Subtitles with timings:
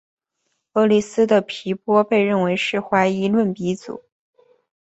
[0.73, 4.03] 厄利斯的皮浪被认为是怀疑论鼻祖。